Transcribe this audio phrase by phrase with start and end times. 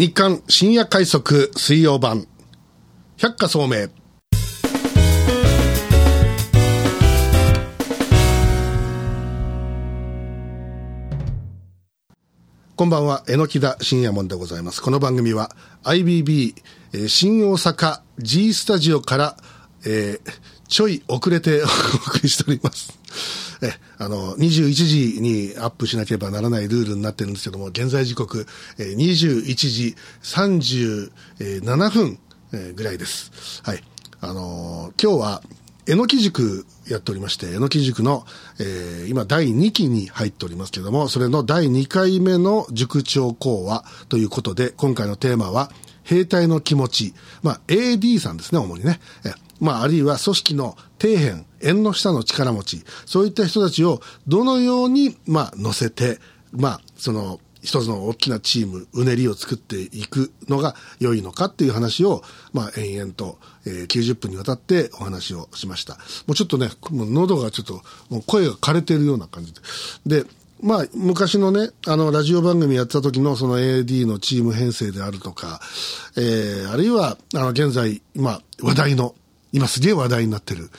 [0.00, 2.26] 日刊深夜快速水曜版
[3.18, 3.90] 百花聡明
[12.76, 14.80] こんばんは、榎田深夜門でございます。
[14.80, 15.54] この番組は
[15.84, 16.54] IBB、
[16.94, 19.36] えー新大阪 G スタジオから、
[19.84, 20.32] えー
[20.66, 23.49] ちょい遅れて お送りしております。
[23.62, 28.46] え、あの、21時にアップしなければならないルールになってるんですけども、現在時刻、
[28.78, 32.18] えー21時37分、
[32.52, 33.62] えーぐらいです。
[33.64, 33.82] はい。
[34.20, 35.42] あのー今日は、
[35.86, 38.24] えのき塾やっておりまして、えのき塾の、
[38.58, 45.70] えー今第2期に入っておりますけども、それの第2回目の塾長講話ということで、今回のテーマは、
[46.10, 47.14] 兵隊の気持ち。
[47.44, 48.98] まあ、AD さんですね、主にね。
[49.24, 52.84] えまあ、あるいは組織の底辺、縁の下の力持ち。
[53.06, 56.18] そういった人たちをどのように、まあ、乗せて、
[56.50, 65.94] まあ、その、一つの大きなチーム、うねりを作っていくのが良いのかっていう話を、まあ、延々と、えー90分にわたってお話をしました。
[66.26, 69.52] もうちょっとね、もう喉がちょっと、もう声が枯れてるような感じ
[70.06, 70.22] で。
[70.22, 70.26] で、
[70.62, 75.60] まあ、昔のね、あの、ラジオ番組やってた時のその AD のチーム編成であるとか、
[76.16, 79.14] えー、あるいは、あの、現在、今、話題の、
[79.52, 80.70] 今すげえ話題になってる、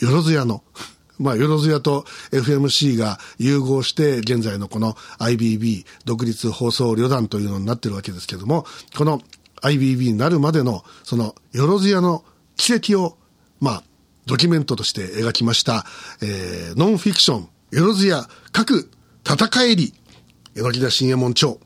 [0.00, 0.62] よろずやの、
[1.18, 9.22] まあ、よろずやと FMC が融合して、現在のこの IBB、独立放送旅団というのになってるわけですけども、この
[9.62, 12.24] IBB になるまでの、そのよろずやの
[12.56, 13.16] 奇跡を、
[13.60, 13.82] まあ、
[14.26, 15.86] ドキュメントとして描きました、
[16.20, 18.90] えー、ノンフィクション、よろずや各
[19.28, 19.92] 戦えり、
[20.54, 21.58] 榎田新右衛門町。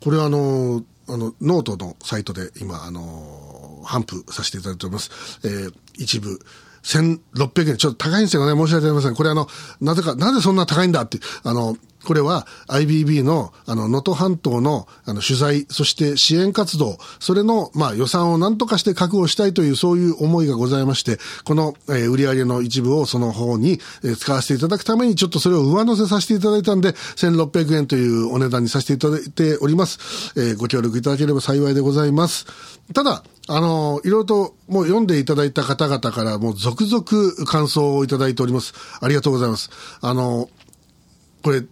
[0.00, 5.40] これはあのあの、ノートのサイトで今、あのー、頒布させていただいております。
[5.44, 6.40] えー一部、
[6.82, 7.76] 1600円。
[7.76, 8.60] ちょっと高いんですよね。
[8.60, 9.14] 申し訳ありません。
[9.14, 9.46] これあの、
[9.80, 29.98] なぜか、なぜそんな高いんだって、あの、これは IBB の、あの、能登半島の、あの、取材、そして支援活動、それの、まあ、予算を何とかして確保したいという、そういう思いがございまして、この、えー売上の一部をその方に、えー使わせていただくために、ちょっとそれを上乗せさせていただいたんで、1600円というお値段にさせていただいております。
[30.36, 32.46] えーご協力いただければ幸いでございます。
[32.92, 38.74] ただ、あの、いろいろともう読んでいただいた方々からもう続々感想をいただいております。
[39.00, 39.70] ありがとうございます。
[40.00, 40.48] あの、
[41.42, 41.62] これ、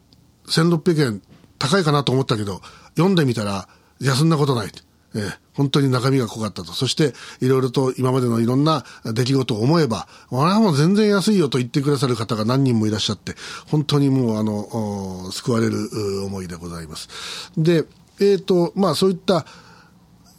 [0.53, 1.23] 1600円
[1.59, 2.61] 高いかなと思ったけど、
[2.97, 3.69] 読んでみたら、
[4.01, 4.71] いや、そんなことない。
[5.15, 6.73] えー本当に中身が濃かったと。
[6.73, 13.35] そして、いろいろと今までのいろんな出来事を思えば、俺はも全然安いよと言ってくださる方が何人もいらっしゃって、
[13.71, 17.53] 本当にもう、あの、救われる思いでございます。
[17.57, 17.85] で、
[18.21, 19.45] えっ、と、まあそういった、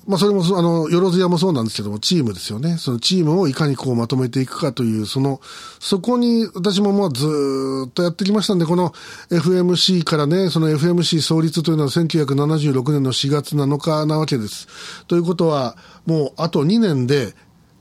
[0.05, 2.77] まあそれも、あの、よろずやもそうなんですけども、チームですよね。
[2.77, 5.39] そのチームをいかにこうまとめていくかという、その、
[5.79, 7.25] そこに私もまあず
[7.87, 8.93] っとやってきましたんで、この
[9.29, 14.67] FMC からね、その FMC 創立というのは1976年の4月7日なわけです。
[15.07, 17.33] ということは、もうあと2年で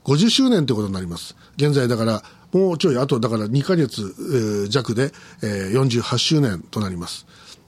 [0.05, 1.35] 50周年ということになります。
[1.57, 2.23] 現在だから、
[2.53, 7.25] もうちょい、あとだから2ヶ月、弱で、48周年となります。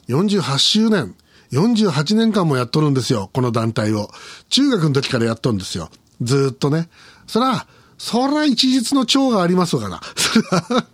[0.08, 1.16] 48周年。
[1.52, 4.10] 48年間もやっとるんですよ、この団体を。
[4.50, 5.90] 中学の時からやっとるんですよ。
[6.22, 6.90] ずっとね。
[7.28, 7.68] そら、
[7.98, 10.02] そら一日の長がありますか ら。
[10.16, 10.86] それは、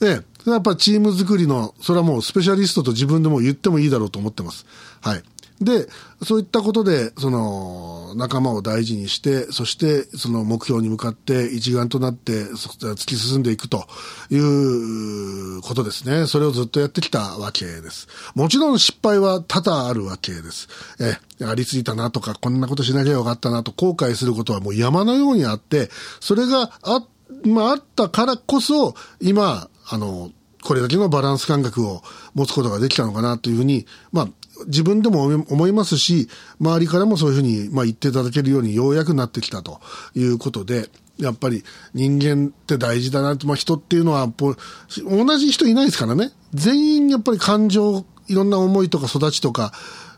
[0.00, 4.66] ええ、それはやっぱチーム作りの、それはもうスペシャリストと自分でも言ってもいいだろうと思ってます。
[5.00, 5.22] はい。
[5.64, 5.88] で、
[6.22, 13.86] そういったことで、その、仲間を大事にして、そして、その目標に向かって一丸となって突き進んでいくと
[14.30, 16.26] いうことですね。
[16.26, 18.08] それをずっとやってきたわけです。
[18.34, 20.68] もちろん失敗は多々あるわけです。
[21.00, 27.04] え、ありついたなとか、こんなことしなきゃよかったなと後悔することはもう山のようにあって、それがあ、
[27.44, 30.30] まあ、あったからこそ、今、あの、
[30.64, 32.02] これだけのバランス感覚を
[32.34, 34.28] 持つことができたのかなというふうに、まあ、
[34.66, 36.28] 自分でも思いますし、
[36.60, 39.80] 周りからもそういうふうに、まあ、言っていただけるようにようやくなってきたと
[40.14, 40.88] いうことで、
[41.18, 46.32] やっぱり人間って大事だなって、まあ、人っていうのは、同じ人いないですからね。
[46.52, 49.72] 全員やっぱり感情、いろんな思いとか育ちとか、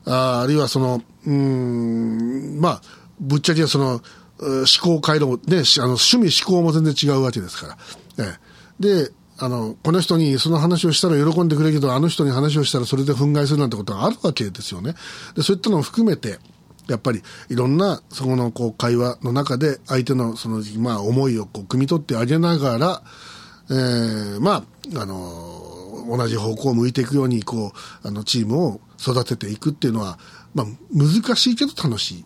[0.04, 2.82] ああるいはその、うん、まあ、
[3.20, 4.00] ぶっちゃけその、
[4.38, 7.78] 思考回路もね、あの趣味思考も全然違うわけですか
[8.18, 8.24] ら。
[8.26, 8.46] ええ
[8.78, 14.94] で、あの、この人にその話をしたら喜んでくれるけど、あの人に話をしたらそれで憤慨するなんてことがあるわけですよね。
[15.34, 16.38] で、そういったのを含めて、
[16.88, 23.02] やっぱりいろんなそこのこう会話の中で相手のその、まあ思いをこう汲み取ってあげながら、
[23.68, 25.66] えー、まあ、あの
[26.06, 27.72] 同じ方向を向いていくように、こ
[28.04, 30.18] う、あの、チームを育てていくっていうのは、
[30.54, 32.24] まあ、難しいけど楽しい。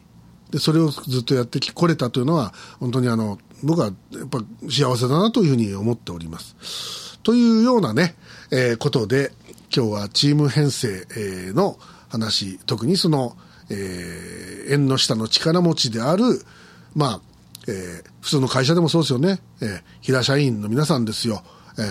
[0.50, 7.18] で、それをずっとやってき、これたというのは、本当にあの、僕はやっぱ幸せだなというふうに思っております。
[7.22, 8.16] というようなね、
[8.50, 9.32] えーことで、
[9.74, 11.78] 今日はチーム編成、えの
[12.08, 13.36] 話、特にその、
[13.70, 16.24] えー、縁の下の力持ちである、
[16.94, 17.20] まあ、
[17.68, 19.40] えー、普通の会社でもそうですよね。
[19.62, 21.42] えー、平社員の皆さんですよ。
[21.78, 21.82] え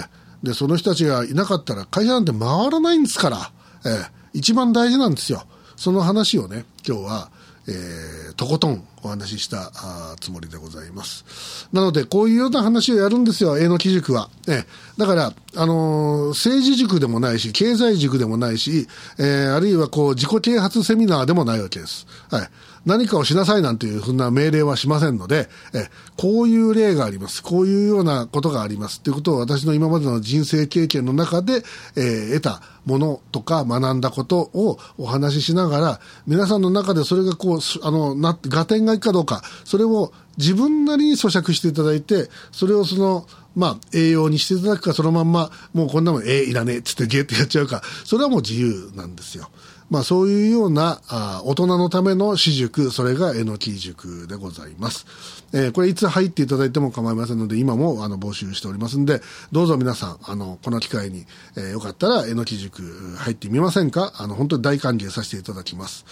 [0.44, 3.52] ー、で、その人たちがいなかったら会社なんて回らないんですから、
[3.86, 5.44] えー、一番大事なんですよ。
[5.78, 7.32] その話をね、今日は、
[7.70, 11.70] えー、とことんお話ししたあつもりでございます。
[11.72, 14.30] なので、こういうような話をやるんですよ、絵の木塾は。
[14.48, 14.66] え
[14.98, 18.88] だから、あのー、政治塾でもないし、経済塾でもないし、
[19.18, 22.08] えー、あるいはこう、自己啓発セミナーでもないわけです。
[22.32, 22.50] はい。
[22.86, 25.88] 何かをしなさいなんていうふうな命令はしませんので、え
[26.18, 27.44] こういう例があります。
[27.44, 29.02] こういうようなことがあります。
[29.02, 31.64] ということを私の今までの人生経験の中で、
[31.96, 49.50] えー、得たものとか学んだことをお話ししながら、皆さんの中でそれがこう、あの、な、合点がいくかどうか、それを自分なりに咀嚼していただいて、それをその、まあ、栄養にしていただくか、そのまんま、もうこんなもん、ええいらねえ、つってゲーってやっちゃうか、それはもう自由なんですよ。
[49.90, 55.06] まあそういうようなあ大人のための私塾、それがえのき塾でございます。
[55.52, 59.22] えー、これいつ入っていただいても構いませんので、今もあの募集しておりますんで、
[59.52, 61.26] どうぞ皆さん、あの、この機会に、
[61.58, 62.84] えー、よかったらえのき塾
[63.18, 64.14] 入ってみませんか？
[64.18, 66.06] あの、本当に大歓迎させていただきます。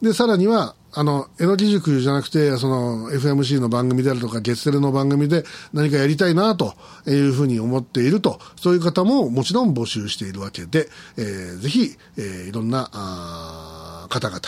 [0.00, 6.74] で、さらには、あの、えのき塾じゃなくて、その、FMC の番組であるとか、月テレの番組で何かやりたいな、と
[7.06, 14.40] いうふうに思っていると、そういう方ももちろん募集しているわけで、えー、ぜひ、えー、いろんな、あ方々、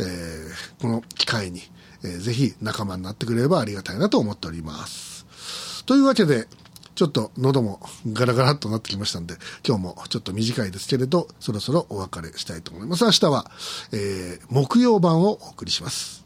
[0.00, 1.62] えー、この機会に、
[2.02, 5.24] えー、ぜひ仲間になってくれればありがたいなと思っております。
[5.86, 6.48] というわけで、
[6.94, 7.80] ちょっと喉も
[8.12, 9.34] ガラガラっとなってきましたんで、
[9.66, 13.04] 今日もちょっと短いですけれど、そろそろお別れしたいと思います。
[13.04, 13.50] 明日は、
[13.92, 16.23] えー、木曜版をお送りします。